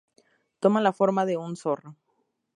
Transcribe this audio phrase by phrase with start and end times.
[0.61, 1.95] Toma la forma de un zorro.